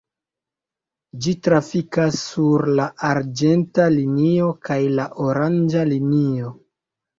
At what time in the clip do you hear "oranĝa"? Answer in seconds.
5.29-5.87